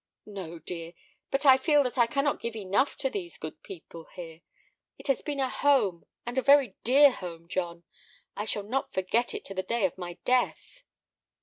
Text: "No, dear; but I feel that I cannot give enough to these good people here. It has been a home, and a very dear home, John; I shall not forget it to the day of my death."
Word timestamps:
"No, 0.25 0.57
dear; 0.57 0.93
but 1.29 1.45
I 1.45 1.57
feel 1.57 1.83
that 1.83 1.95
I 1.95 2.07
cannot 2.07 2.39
give 2.41 2.55
enough 2.55 2.97
to 2.97 3.09
these 3.11 3.37
good 3.37 3.61
people 3.61 4.05
here. 4.05 4.41
It 4.97 5.05
has 5.05 5.21
been 5.21 5.39
a 5.39 5.47
home, 5.47 6.07
and 6.25 6.39
a 6.39 6.41
very 6.41 6.73
dear 6.83 7.11
home, 7.11 7.47
John; 7.47 7.83
I 8.35 8.45
shall 8.45 8.63
not 8.63 8.91
forget 8.93 9.35
it 9.35 9.45
to 9.45 9.53
the 9.53 9.61
day 9.61 9.85
of 9.85 9.99
my 9.99 10.13
death." 10.25 10.81